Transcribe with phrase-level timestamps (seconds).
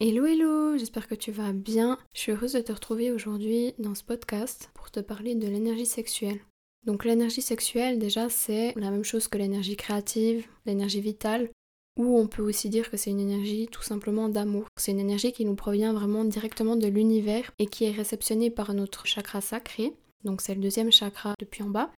[0.00, 1.98] Hello hello, j'espère que tu vas bien.
[2.14, 5.86] Je suis heureuse de te retrouver aujourd'hui dans ce podcast pour te parler de l'énergie
[5.86, 6.38] sexuelle.
[6.86, 11.50] Donc l'énergie sexuelle déjà c'est la même chose que l'énergie créative, l'énergie vitale,
[11.98, 14.66] ou on peut aussi dire que c'est une énergie tout simplement d'amour.
[14.76, 18.74] C'est une énergie qui nous provient vraiment directement de l'univers et qui est réceptionnée par
[18.74, 19.94] notre chakra sacré.
[20.22, 21.90] Donc c'est le deuxième chakra depuis en bas.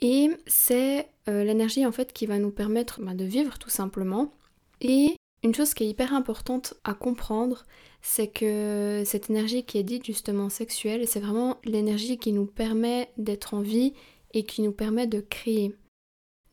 [0.00, 4.34] Et c'est euh, l'énergie en fait qui va nous permettre bah, de vivre tout simplement.
[4.82, 5.16] Et
[5.46, 7.64] une chose qui est hyper importante à comprendre,
[8.02, 13.10] c'est que cette énergie qui est dite justement sexuelle, c'est vraiment l'énergie qui nous permet
[13.16, 13.94] d'être en vie
[14.34, 15.74] et qui nous permet de créer.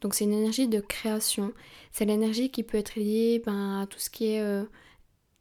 [0.02, 1.54] Donc c'est une énergie de création.
[1.92, 4.64] C'est l'énergie qui peut être liée ben, à tout ce qui est euh,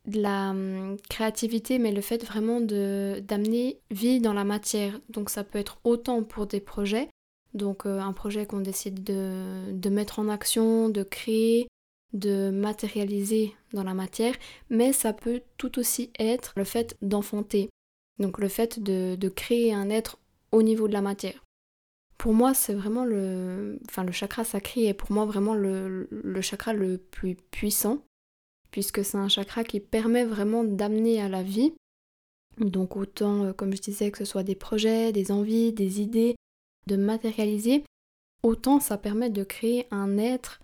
[0.06, 4.98] de la hum, créativité, mais le fait vraiment d'amener vie dans la matière.
[5.08, 7.08] Donc ça peut être autant pour des projets,
[7.54, 11.68] donc euh, un projet qu'on décide de, de mettre en action, de créer,
[12.12, 14.34] de matérialiser dans la matière,
[14.70, 17.70] mais ça peut tout aussi être le fait d'enfanter,
[18.18, 20.18] donc le fait de, créer un être
[20.50, 21.44] au niveau de la matière.
[22.18, 26.40] Pour moi, c'est vraiment le, enfin, le chakra sacré est pour moi vraiment le, le
[26.40, 28.04] chakra le plus puissant,
[28.70, 31.72] puisque c'est un chakra qui permet vraiment d'amener à la vie,
[32.58, 36.36] donc autant, euh, comme je disais, que ce soit des projets, des envies, des idées,
[36.86, 37.84] de matérialiser,
[38.42, 40.60] autant ça permet de créer un être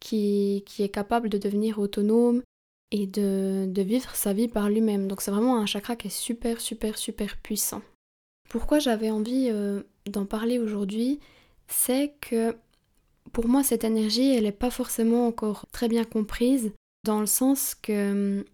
[0.00, 2.42] qui, est capable de devenir autonome
[2.90, 5.08] et de, vivre sa vie par lui-même.
[5.08, 7.82] Donc c'est vraiment un chakra qui est super, super, super puissant.
[8.48, 11.20] Pourquoi j'avais envie euh, d'en parler aujourd'hui,
[11.66, 12.56] c'est que
[13.32, 16.72] pour moi cette énergie, elle n'est pas forcément encore très bien comprise,
[17.04, 18.44] dans le sens que hum,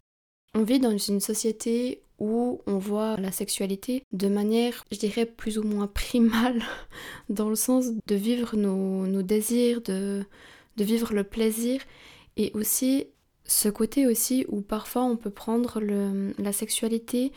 [0.54, 5.58] on vit dans une société où on voit la sexualité de manière, je dirais, plus
[5.58, 6.62] ou moins primale,
[7.28, 10.24] dans le sens de vivre nos désirs, de,
[10.76, 11.80] de vivre le plaisir
[12.36, 13.06] et aussi
[13.44, 17.32] ce côté aussi où parfois on peut prendre la sexualité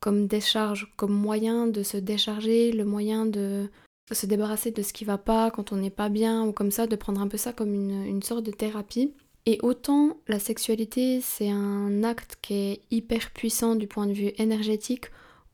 [0.00, 3.70] comme décharge, comme moyen de se décharger, le moyen de
[4.12, 6.86] se débarrasser de ce qui va pas quand on n'est pas bien ou comme ça,
[6.86, 9.14] de prendre un peu ça comme une, sorte de thérapie.
[9.46, 14.32] Et autant la sexualité c'est un acte qui est hyper puissant du point de vue
[14.36, 15.06] énergétique,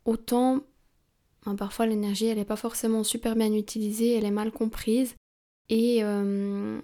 [0.05, 0.61] autant
[1.45, 5.15] ben, parfois l'énergie elle n'est pas forcément super bien utilisée, elle est mal comprise
[5.69, 6.81] et, euh,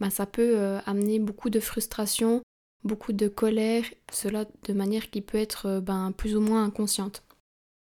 [0.00, 2.42] bah, ça peut euh, amener beaucoup de frustration,
[2.82, 7.22] beaucoup de colère, cela de manière qui peut être euh, ben, plus ou moins inconsciente.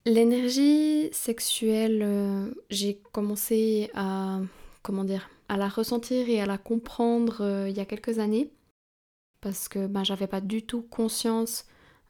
[0.06, 4.42] L'énergie sexuelle, euh, j'ai commencé à
[4.82, 8.50] comment dire, à la ressentir et à la comprendre il y a quelques années
[9.40, 11.66] parce que ben, j'avais pas du tout conscience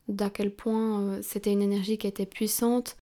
[0.08, 2.98] d'à quel point c'était une énergie qui était puissante,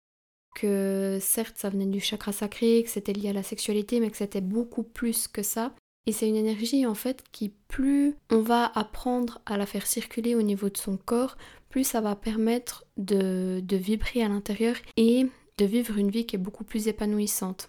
[0.57, 4.17] que certes ça venait du chakra sacré, que c'était lié à la sexualité, mais que
[4.17, 5.73] c'était beaucoup plus que ça.
[6.07, 10.35] Et c'est une énergie en fait qui plus on va apprendre à la faire circuler
[10.35, 11.37] au niveau de son corps,
[11.69, 15.27] plus ça va permettre de, vibrer à l'intérieur et
[15.59, 17.69] de vivre une vie qui est beaucoup plus épanouissante.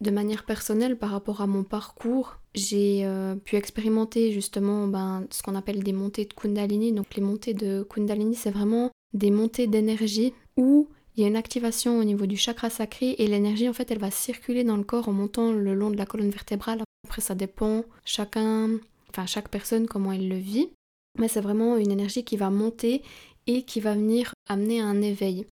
[0.00, 5.42] De manière personnelle, par rapport à mon parcours, j'ai euh, pu expérimenter justement ben, ce
[5.42, 6.92] qu'on appelle des montées de Kundalini.
[6.92, 11.36] Donc les montées de Kundalini, c'est vraiment des montées d'énergie où il y a une
[11.36, 14.84] activation au niveau du chakra sacré et l'énergie en fait elle va circuler dans le
[14.84, 19.48] corps en montant le long de la colonne vertébrale après, ça dépend chacun, enfin chaque
[19.48, 20.70] personne comment elle le vit.
[21.18, 23.02] Mais c'est vraiment une énergie qui va monter
[23.46, 25.46] et qui va venir amener un éveil.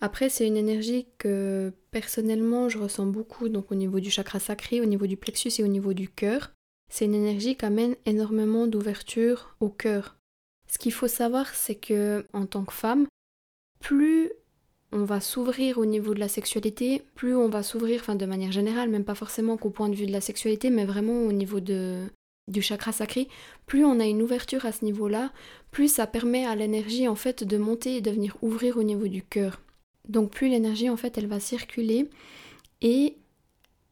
[0.00, 4.80] Après, c'est une énergie que personnellement je ressens beaucoup donc au niveau du chakra sacré,
[4.80, 6.50] au niveau du plexus et au niveau du cœur.
[6.90, 10.16] C'est une énergie qui amène énormément d'ouverture au cœur.
[10.66, 13.06] Ce qu'il faut savoir, c'est que en tant que femme,
[13.80, 14.32] plus
[14.92, 18.52] on va s'ouvrir au niveau de la sexualité, plus on va s'ouvrir, enfin de manière
[18.52, 21.60] générale, même pas forcément qu'au point de vue de la sexualité, mais vraiment au niveau
[21.60, 22.06] de,
[22.48, 23.28] du chakra sacré,
[23.66, 25.32] plus on a une ouverture à ce niveau-là,
[25.70, 29.06] plus ça permet à l'énergie en fait de monter et de venir ouvrir au niveau
[29.06, 29.60] du cœur.
[30.08, 32.08] Donc plus l'énergie en fait elle va circuler
[32.80, 33.16] et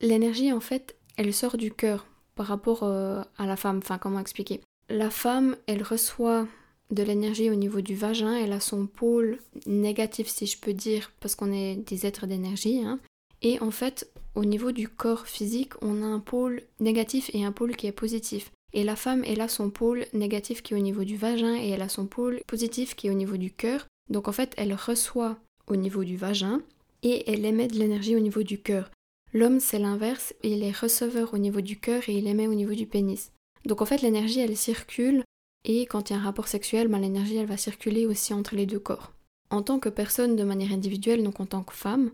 [0.00, 3.78] l'énergie en fait elle sort du cœur par rapport euh, à la femme.
[3.78, 4.60] Enfin comment expliquer?
[4.88, 6.48] La femme elle reçoit
[6.90, 11.12] de l'énergie au niveau du vagin, elle a son pôle négatif si je peux dire,
[11.20, 12.82] parce qu'on est des êtres d'énergie.
[12.82, 12.98] Hein.
[13.42, 17.52] Et en fait, au niveau du corps physique, on a un pôle négatif et un
[17.52, 18.50] pôle qui est positif.
[18.72, 21.70] Et la femme, elle a son pôle négatif qui est au niveau du vagin et
[21.70, 23.86] elle a son pôle positif qui est au niveau du cœur.
[24.10, 26.60] Donc en fait, elle reçoit au niveau du vagin
[27.02, 28.90] et elle émet de l'énergie au niveau du cœur.
[29.32, 32.74] L'homme, c'est l'inverse, il est receveur au niveau du cœur et il émet au niveau
[32.74, 33.32] du pénis.
[33.66, 35.22] Donc en fait, l'énergie, elle circule
[35.68, 38.56] et quand il y a un rapport sexuel, ben, l'énergie elle va circuler aussi entre
[38.56, 39.12] les deux corps.
[39.50, 42.10] En tant que personne de manière individuelle, donc en tant que femme,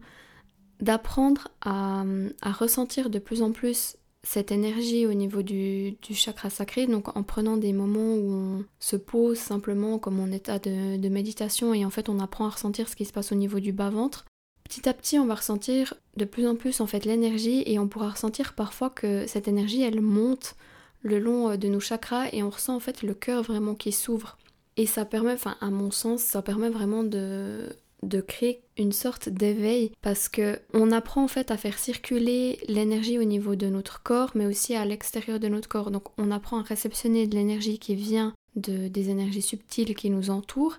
[0.81, 2.05] d'apprendre à,
[2.43, 7.57] ressentir de plus en plus cette énergie au niveau du, chakra sacré, donc en prenant
[7.57, 11.91] des moments où on se pose simplement comme en état de, de méditation et en
[11.91, 14.25] fait on apprend à ressentir ce qui se passe au niveau du bas-ventre,
[14.65, 17.87] petit à petit on va ressentir de plus en plus en fait l'énergie et on
[17.87, 20.57] pourra ressentir parfois que cette énergie elle monte
[21.05, 23.93] le long euh, de nos chakras et on ressent en fait le cœur vraiment qui
[23.93, 24.37] s'ouvre.
[24.77, 27.69] Et ça permet, enfin à mon sens, ça permet vraiment de,
[28.03, 33.19] de créer une sorte d'éveil parce que on apprend en fait à faire circuler l'énergie
[33.19, 35.91] au niveau de notre corps mais aussi à l'extérieur de notre corps.
[35.93, 40.31] Donc on apprend à réceptionner de l'énergie qui vient de, des énergies subtiles qui nous
[40.31, 40.79] entourent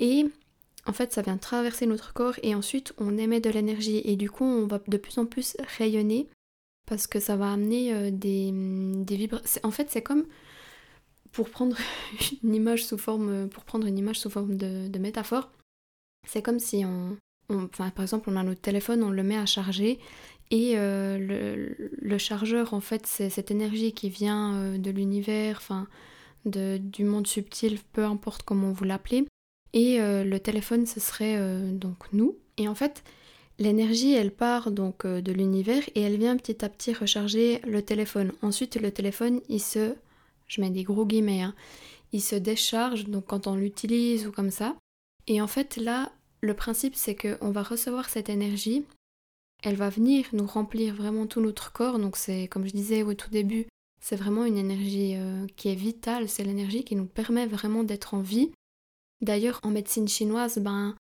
[0.00, 0.26] et
[0.86, 4.30] en fait ça vient traverser notre corps et ensuite on émet de l'énergie et du
[4.30, 6.28] coup on va de plus en plus rayonner
[6.90, 9.62] parce que ça va amener euh, des, des vibrations.
[9.64, 10.26] En fait c'est comme
[11.32, 11.76] pour prendre
[12.44, 15.50] une image sous forme pour prendre une image sous forme de métaphore
[16.26, 17.16] c'est comme si on,
[17.50, 19.98] enfin, par exemple, on a notre téléphone, on le met à charger
[20.50, 25.86] et euh, le, chargeur, en fait, c'est cette énergie qui vient euh, de l'univers, enfin,
[26.44, 29.26] du monde subtil, peu importe comment vous l'appelez.
[29.72, 31.38] Et euh, le téléphone, ce serait
[31.72, 32.36] donc nous.
[32.56, 33.04] Et en fait,
[33.60, 38.32] l'énergie, elle part donc de l'univers et elle vient petit à petit recharger le téléphone.
[38.42, 39.94] Ensuite, le téléphone, il se,
[40.48, 41.54] je mets des gros guillemets, hein,
[42.12, 44.74] il se décharge, donc quand on l'utilise ou comme ça.
[45.28, 46.10] Et en fait, là,
[46.40, 48.84] le principe, c'est qu'on va recevoir cette énergie,
[49.62, 51.98] elle va venir nous remplir vraiment tout notre corps.
[51.98, 53.66] Donc, c'est, comme je disais au tout début,
[54.00, 58.14] c'est vraiment une énergie euh, qui est vitale, c'est l'énergie qui nous permet vraiment d'être
[58.14, 58.50] en vie.
[59.20, 60.96] D'ailleurs, en médecine chinoise, ben,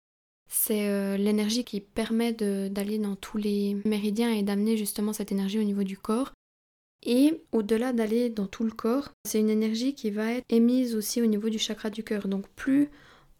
[0.48, 5.58] c'est euh, l'énergie qui permet d'aller dans tous les méridiens et d'amener justement cette énergie
[5.58, 6.32] au niveau du corps.
[7.04, 11.22] Et au-delà d'aller dans tout le corps, c'est une énergie qui va être émise aussi
[11.22, 12.28] au niveau du chakra du cœur.
[12.28, 12.90] Donc plus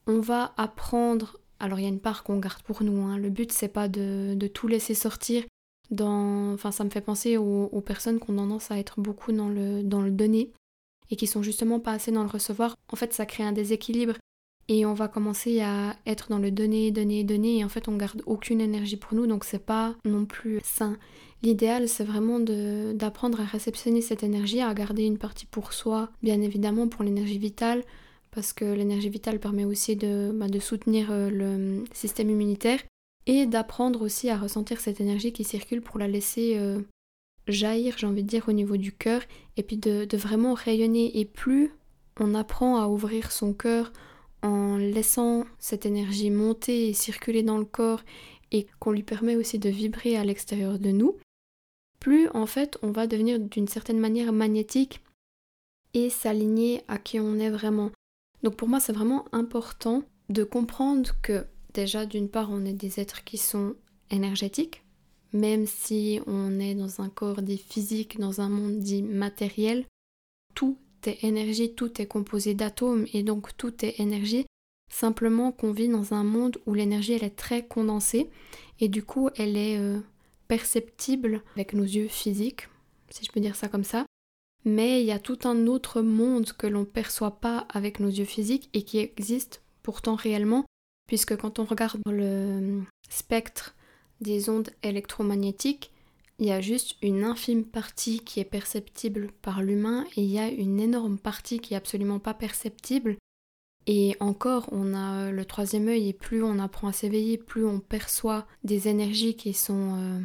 [0.07, 1.39] on va apprendre.
[1.59, 3.03] Alors il y a une part qu'on garde pour nous.
[3.03, 3.19] Hein.
[3.19, 5.45] Le but c'est pas de, tout laisser sortir.
[5.91, 6.53] Dans...
[6.53, 9.83] Enfin ça me fait penser aux, personnes qui ont tendance à être beaucoup dans le,
[9.83, 10.53] dans le donner
[11.11, 12.77] et qui sont justement pas assez dans le recevoir.
[12.93, 14.15] En fait ça crée un déséquilibre
[14.69, 17.97] et on va commencer à être dans le donner, donner, donner et en fait on
[17.97, 20.97] garde aucune énergie pour nous donc c'est pas non plus sain.
[21.43, 26.41] L'idéal c'est vraiment d'apprendre à réceptionner cette énergie, à garder une partie pour soi, bien
[26.41, 27.85] évidemment pour l'énergie vitale,
[28.31, 32.81] parce que l'énergie vitale permet aussi de, bah, soutenir euh, le système immunitaire
[33.27, 36.81] et d'apprendre aussi à ressentir cette énergie qui circule pour la laisser euh,
[37.49, 39.23] jaillir, j'ai envie de dire, au niveau du cœur
[39.57, 41.19] et puis de, vraiment rayonner.
[41.19, 41.73] Et plus
[42.19, 43.93] on apprend à ouvrir son cœur
[44.47, 48.03] en laissant cette énergie monter et circuler dans le corps
[48.53, 51.17] et qu'on lui permet aussi de vibrer à l'extérieur de nous,
[51.99, 55.01] plus en fait on va devenir d'une certaine manière magnétique
[55.95, 57.91] et s'aligner à qui on est vraiment.
[58.43, 63.01] Donc pour moi, c'est vraiment important de comprendre que déjà, d'une part, on est des
[63.01, 63.75] êtres qui sont
[64.11, 64.85] énergétiques,
[65.33, 69.87] même si on est dans un corps dit physique, dans un monde dit matériel,
[70.55, 70.79] tout
[71.23, 74.47] énergie, tout est composé d'atomes et donc tout est énergie.
[74.93, 78.31] Simplement qu'on vit dans un monde où l'énergie elle est très condensée
[78.81, 79.99] et du coup elle est euh,
[80.49, 82.69] perceptible avec nos yeux physiques,
[83.11, 84.07] si je peux dire ça comme ça,
[84.65, 88.09] mais il y a tout un autre monde que l'on ne perçoit pas avec nos
[88.09, 90.65] yeux physiques et qui existe pourtant réellement,
[91.07, 93.75] puisque quand on regarde le spectre
[94.21, 95.93] des ondes électromagnétiques,
[96.39, 100.39] il y a juste une infime partie qui est perceptible par l'humain et il y
[100.39, 103.17] a une énorme partie qui est absolument pas perceptible.
[103.87, 107.81] Et encore, on a le troisième œil et plus on apprend à s'éveiller, plus on
[107.81, 110.21] perçoit des énergies qui sont euh,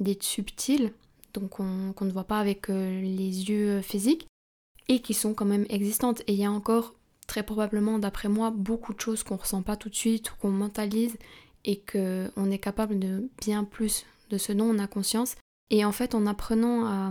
[0.00, 0.92] dites subtiles
[1.36, 4.26] donc qu'on ne voit pas avec euh, les yeux physiques,
[4.88, 6.22] et qui sont quand même existantes.
[6.26, 6.94] Et il y a encore,
[7.26, 10.50] très probablement, d'après moi, beaucoup de choses qu'on ressent pas tout de suite, ou qu'on
[10.50, 11.16] mentalise,
[11.64, 15.36] et qu'on est capable de bien plus de ce dont on a conscience.
[15.70, 17.10] Et en fait, en apprenant à,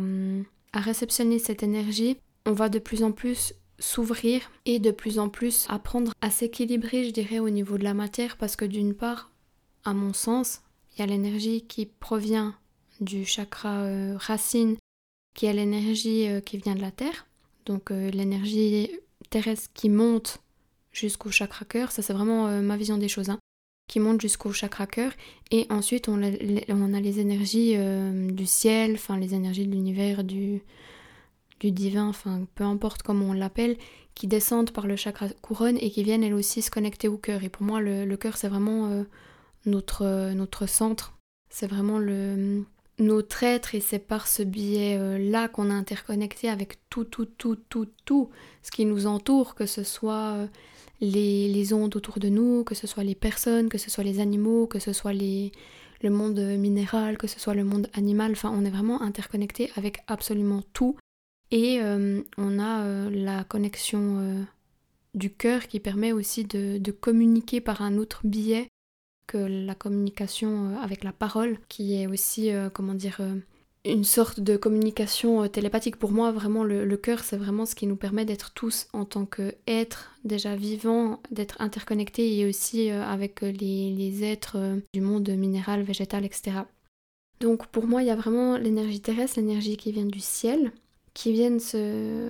[0.73, 5.29] à réceptionner cette énergie, on va de plus en plus s'ouvrir et de plus en
[5.29, 9.31] plus apprendre à s'équilibrer, je dirais, au niveau de la matière, parce que d'une part,
[9.83, 10.61] à mon sens,
[10.93, 12.55] il y a l'énergie qui provient
[13.01, 14.77] du chakra euh, racine,
[15.33, 17.27] qui est l'énergie euh, qui vient de la terre.
[17.65, 18.91] Donc euh, l'énergie
[19.29, 20.39] terrestre qui monte
[20.91, 23.39] jusqu'au chakra cœur, ça c'est vraiment ma vision des choses, hein,
[23.87, 25.11] qui monte jusqu'au chakra cœur.
[25.51, 27.75] Et ensuite on a, les énergies
[28.31, 30.61] du ciel, enfin les énergies de l'univers, du,
[31.59, 33.77] du divin, enfin peu importe comment on l'appelle,
[34.15, 37.43] qui descendent par le chakra couronne et qui viennent elles aussi se connecter au cœur.
[37.43, 39.05] Et pour moi le, cœur c'est vraiment
[39.65, 41.13] notre, notre centre,
[41.49, 42.65] c'est vraiment le,
[42.99, 47.87] notre être et c'est par ce biais-là qu'on est interconnecté avec tout, tout, tout, tout,
[48.05, 48.29] tout
[48.63, 50.47] ce qui nous entoure, que ce soit
[51.01, 54.67] les, ondes autour de nous, que ce soit les personnes, que ce soit les animaux,
[54.67, 55.51] que ce soit les,
[56.01, 60.03] le monde minéral, que ce soit le monde animal, enfin on est vraiment interconnecté avec
[60.07, 60.97] absolument tout.
[61.51, 64.43] Et euh, on a euh, la connexion euh,
[65.13, 68.67] du cœur qui permet aussi de, communiquer par un autre biais
[69.27, 73.21] que la communication avec la parole, qui est aussi, comment dire,
[73.85, 75.97] une sorte de communication euh, télépathique.
[75.97, 79.25] Pour moi, vraiment, le, cœur, c'est vraiment ce qui nous permet d'être tous en tant
[79.25, 84.57] qu'êtres déjà vivants, d'être interconnectés et aussi euh, avec euh, les, êtres
[84.93, 86.57] du monde minéral, végétal, etc.
[87.41, 90.71] Donc pour moi, il y a vraiment l'énergie terrestre, l'énergie qui vient du ciel,
[91.13, 92.29] qui viennent se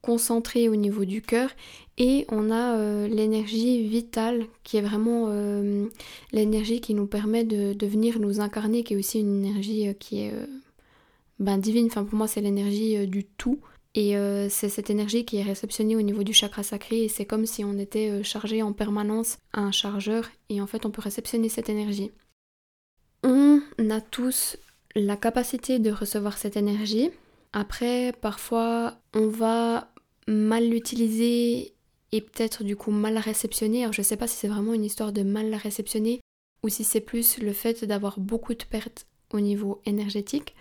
[0.00, 1.50] concentrer au niveau du cœur
[1.98, 5.28] et on a l'énergie vitale qui est vraiment
[6.32, 10.20] l'énergie qui nous permet de, de, venir nous incarner qui est aussi une énergie qui
[10.20, 10.32] est
[11.38, 11.86] ben, divine.
[11.86, 13.60] Enfin, pour moi, c'est l'énergie euh, du tout.
[13.94, 17.04] Et euh, c'est cette énergie qui est réceptionnée au niveau du chakra sacré.
[17.04, 20.28] Et c'est comme si on était euh, chargé en permanence à un chargeur.
[20.48, 22.10] Et en fait, on peut réceptionner cette énergie.
[23.24, 24.56] On a tous
[24.94, 27.10] la capacité de recevoir cette énergie.
[27.52, 29.92] Après, parfois, on va
[30.26, 31.74] mal l'utiliser
[32.12, 33.82] et peut-être du coup mal la réceptionner.
[33.82, 36.20] Alors je sais pas si c'est vraiment une histoire de mal la réceptionner
[36.62, 40.54] ou si c'est plus le fait d'avoir beaucoup de pertes au niveau énergétique.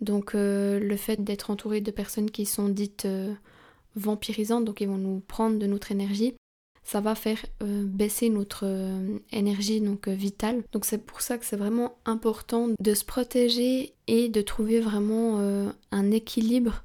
[0.00, 3.32] Donc euh, le fait d'être entouré de personnes qui sont dites euh,
[3.96, 6.34] vampirisantes, donc ils vont nous prendre de notre énergie,
[6.84, 8.64] ça va faire euh, baisser notre
[9.32, 10.62] énergie donc vitale.
[10.72, 15.38] Donc c'est pour ça que c'est vraiment important de se protéger et de trouver vraiment
[15.90, 16.84] un équilibre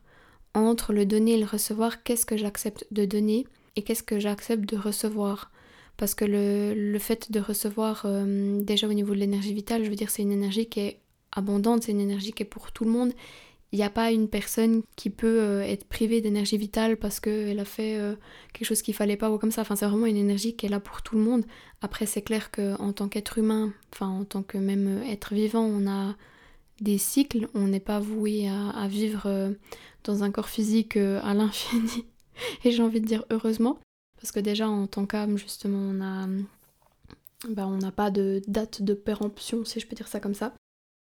[0.56, 2.04] entre le donner et le recevoir.
[2.04, 5.52] Qu'est-ce que j'accepte de donner et qu'est-ce que j'accepte de recevoir?
[5.96, 8.06] Parce que le, le fait de recevoir
[8.62, 11.00] déjà au niveau de l'énergie vitale, je veux dire c'est une énergie qui est
[11.36, 13.14] abondante, c'est une énergie qui est pour tout le monde.
[13.74, 17.60] Il n'y a pas une personne qui peut euh, être privée d'énergie vitale parce qu'elle
[17.60, 18.14] a fait euh,
[18.54, 19.62] quelque chose qu'il fallait pas ou comme ça.
[19.62, 21.44] Enfin, c'est vraiment une énergie qui est là pour tout le monde.
[21.82, 25.64] Après, c'est clair qu'en tant qu'être humain, enfin en tant que même euh, être vivant,
[25.64, 26.16] on a
[26.82, 27.48] des cycles.
[27.56, 29.56] On n'est pas voué à, vivre
[30.04, 32.06] dans un corps physique à l'infini.
[32.64, 33.80] Et j'ai envie de dire heureusement.
[34.22, 36.28] Parce que déjà, en tant qu'âme, justement, on a...
[37.50, 40.54] Bah, on n'a pas de date de péremption, si je peux dire ça comme ça.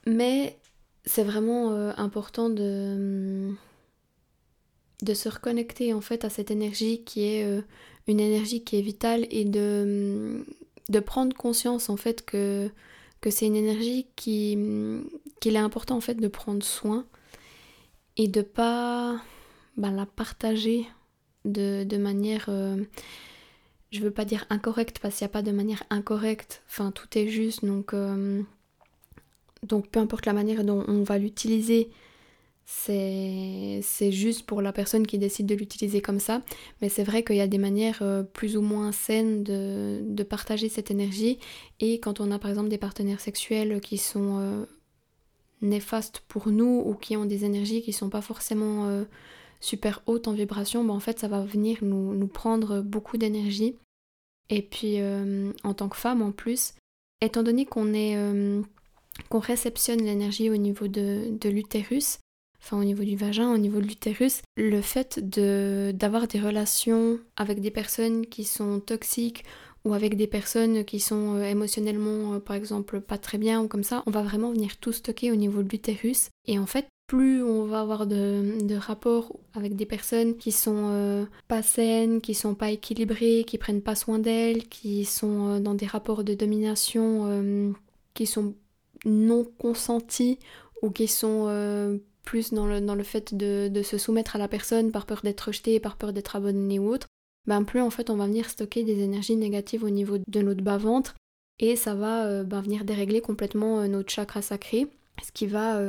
[0.07, 0.57] Mais
[1.05, 3.53] c'est vraiment euh, important de,
[5.03, 7.63] de se reconnecter en fait à cette énergie qui est euh,
[8.07, 10.45] une énergie qui est vitale et de,
[10.89, 12.71] de prendre conscience en fait que,
[13.21, 14.59] que c'est une énergie qui
[15.41, 17.05] qu'il est important en fait de prendre soin
[18.17, 19.21] et de pas
[19.77, 20.87] bah, la partager
[21.45, 22.77] de, de manière euh,
[23.91, 26.63] je veux pas dire incorrecte parce qu'il n'y a pas de manière incorrecte.
[26.69, 27.95] Enfin tout est juste donc
[29.63, 31.91] donc peu importe la manière dont on va l'utiliser,
[32.69, 36.43] c'est juste pour la personne qui décide de l'utiliser comme ça.
[36.83, 40.69] Mais c'est vrai qu'il y a des manières euh, plus ou moins saines de, partager
[40.69, 41.39] cette énergie.
[41.79, 44.65] Et quand on a par exemple des partenaires sexuels qui sont euh,
[45.63, 49.05] néfastes pour nous ou qui ont des énergies qui sont pas forcément euh,
[49.61, 53.77] super hautes en vibration, ben en fait ça va venir nous, nous prendre beaucoup d'énergie.
[54.51, 54.99] Et puis
[55.65, 56.75] en tant que femme en plus,
[57.21, 58.17] étant donné qu'on est
[59.29, 62.19] qu'on réceptionne l'énergie au niveau de, l'utérus,
[62.63, 67.61] enfin au niveau du vagin, au niveau de l'utérus, le fait d'avoir des relations avec
[67.61, 69.45] des personnes qui sont toxiques
[69.85, 73.69] ou avec des personnes qui sont euh, émotionnellement euh, par exemple pas très bien ou
[73.69, 76.29] comme ça, on va vraiment venir tout stocker au niveau de l'utérus.
[76.47, 81.25] Et en fait, plus on va avoir de, rapports avec des personnes qui sont euh,
[81.47, 85.87] pas saines, qui sont pas équilibrées, qui prennent pas soin d'elles, qui sont dans des
[85.87, 87.73] rapports de domination
[88.15, 88.55] qui sont
[89.07, 90.39] non consentis
[90.83, 94.49] ou qui sont euh, plus dans le, dans le fait de, se soumettre à la
[94.49, 97.07] personne par peur d'être rejeté, par peur d'être abandonné ou autre,
[97.47, 100.63] ben plus en fait on va venir stocker des énergies négatives au niveau de notre
[100.63, 101.15] bas-ventre
[101.59, 104.89] et ça va euh, ben, venir dérégler complètement euh, notre chakra sacré,
[105.25, 105.81] ce qui va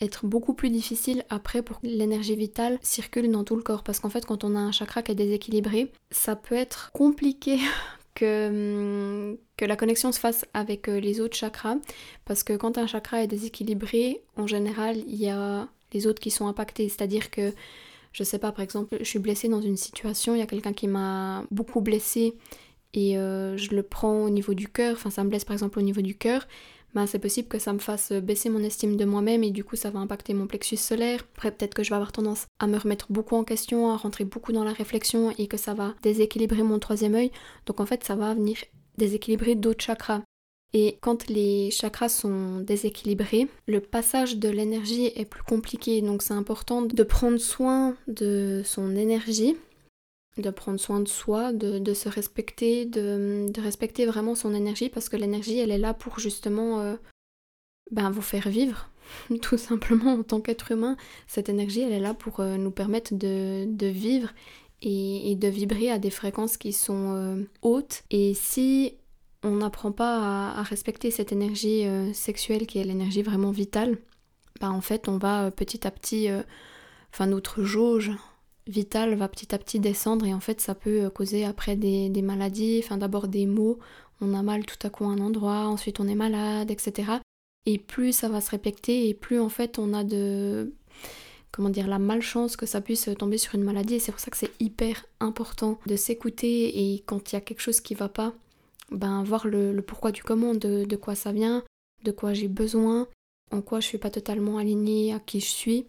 [0.00, 3.82] être beaucoup plus difficile après pour que l'énergie vitale circule dans tout le corps.
[3.82, 7.58] Parce qu'en fait quand on a un chakra qui est déséquilibré, ça peut être compliqué
[8.14, 11.76] que, hum, que la connexion se fasse avec euh, les autres chakras,
[12.24, 16.30] parce que quand un chakra est déséquilibré, en général, il y a les autres qui
[16.30, 17.52] sont impactés, c'est-à-dire que,
[18.12, 20.72] je sais pas, par exemple, je suis blessée dans une situation, il y a quelqu'un
[20.72, 22.34] qui m'a beaucoup blessée
[22.94, 25.78] et euh, je le prends au niveau du cœur, enfin ça me blesse par exemple
[25.78, 26.46] au niveau du cœur,
[26.94, 29.76] ben, c'est possible que ça me fasse baisser mon estime de moi-même et du coup
[29.76, 31.20] ça va impacter mon plexus solaire.
[31.36, 34.24] Après peut-être que je vais avoir tendance à me remettre beaucoup en question, à rentrer
[34.24, 37.32] beaucoup dans la réflexion et que ça va déséquilibrer mon troisième œil.
[37.66, 38.58] Donc en fait ça va venir
[38.96, 40.22] déséquilibrer d'autres chakras.
[40.72, 46.00] Et quand les chakras sont déséquilibrés, le passage de l'énergie est plus compliqué.
[46.00, 49.56] Donc c'est important de prendre soin de son énergie
[50.36, 55.16] de prendre soin de soi, de, se respecter, de, respecter vraiment son énergie parce que
[55.16, 56.96] l'énergie elle est là pour justement euh,
[57.90, 58.90] ben, vous faire vivre,
[59.42, 60.96] tout simplement en tant qu'être humain.
[61.26, 64.30] Cette énergie, elle est là pour euh, nous permettre de, vivre
[64.82, 68.02] et, de vibrer à des fréquences qui sont euh, hautes.
[68.10, 68.94] Et si
[69.44, 73.98] on n'apprend pas à, respecter cette énergie sexuelle qui est l'énergie vraiment vitale,
[74.60, 76.28] ben, en fait on va petit à petit,
[77.12, 78.10] enfin notre jauge
[78.66, 82.22] vitale va petit à petit descendre et en fait ça peut causer après des, des
[82.22, 83.78] maladies, enfin d'abord des maux,
[84.20, 87.12] on a mal tout à coup à un endroit, ensuite on est malade, etc.
[87.66, 90.72] Et plus ça va se répéter et plus en fait on a de
[91.50, 93.94] comment dire la malchance que ça puisse tomber sur une maladie.
[93.94, 96.92] Et c'est pour ça que c'est hyper important de s'écouter.
[96.92, 98.34] Et quand il y a quelque chose qui va pas
[98.90, 101.62] ben voir le, pourquoi du comment de, de, quoi ça vient
[102.04, 103.08] de quoi j'ai besoin
[103.50, 105.86] en quoi je suis pas totalement alignée à qui je suis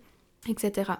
[0.47, 0.93] etc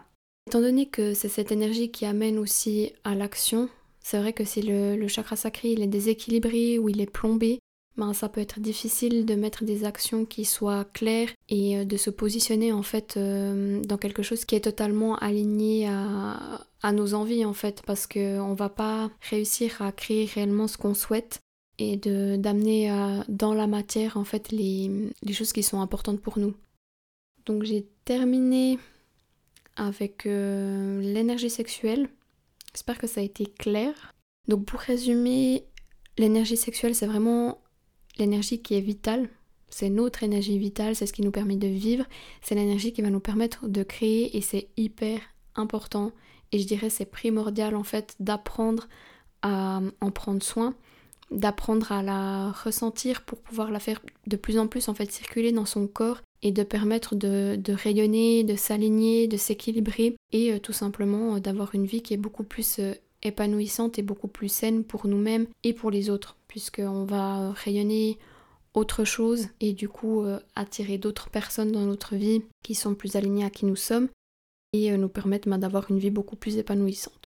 [0.48, 4.62] étant donné que c'est cette énergie qui amène aussi à l'action c'est vrai que si
[4.62, 7.60] le, chakra sacré il est déséquilibré ou il est plombé
[7.98, 11.98] ben, ça peut être difficile de mettre des actions qui soient claires et euh, de
[11.98, 17.46] se positionner en fait euh, dans quelque chose qui est totalement aligné à, nos envies
[17.46, 21.40] en fait parce qu'on va pas réussir à créer réellement ce qu'on souhaite
[21.80, 22.92] et de d'amener
[23.28, 26.54] dans la matière en fait les, choses qui sont importantes pour nous.
[27.48, 28.78] Donc j'ai terminé
[29.75, 32.10] avec l'énergie sexuelle.
[32.74, 33.94] J'espère que ça a été clair.
[34.48, 35.65] Donc pour résumer,
[36.17, 37.62] l'énergie sexuelle c'est vraiment
[38.17, 39.29] l'énergie qui est vitale,
[39.70, 42.05] c'est notre énergie vitale, c'est ce qui nous permet de vivre,
[42.41, 45.20] c'est l'énergie qui va nous permettre de créer et c'est hyper
[45.55, 46.12] important
[46.51, 48.88] et je dirais c'est primordial en fait d'apprendre
[49.41, 50.75] à en prendre soin,
[51.32, 55.51] d'apprendre à la ressentir pour pouvoir la faire de plus en plus en fait circuler
[55.51, 60.74] dans son corps et de permettre de, rayonner, de s'aligner, de s'équilibrer et euh, tout
[60.74, 64.84] simplement euh, d'avoir une vie qui est beaucoup plus euh, épanouissante et beaucoup plus saine
[64.84, 68.20] pour nous-mêmes et pour les autres puisqu'on va rayonner
[68.74, 70.25] autre chose et du coup
[70.56, 74.10] attirer d'autres personnes dans notre vie qui sont plus alignées à qui nous sommes
[74.74, 77.24] et nous permettre bah, d'avoir une vie beaucoup plus épanouissante.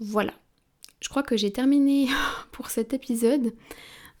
[0.00, 0.32] Voilà,
[1.00, 2.08] je crois que j'ai terminé
[2.52, 3.52] pour cet épisode.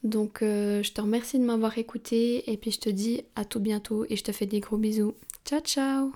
[0.02, 3.60] Donc euh, je te remercie de m'avoir écouté et puis je te dis à tout
[3.60, 5.14] bientôt et je te fais des gros bisous.
[5.44, 6.12] Ciao ciao